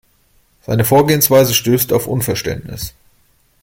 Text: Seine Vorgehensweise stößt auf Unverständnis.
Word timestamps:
Seine 0.63 0.83
Vorgehensweise 0.83 1.53
stößt 1.53 1.93
auf 1.93 2.07
Unverständnis. 2.07 2.95